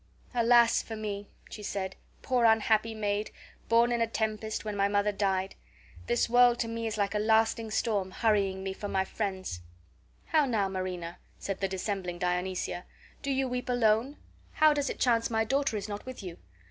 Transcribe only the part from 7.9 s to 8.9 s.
hurrying me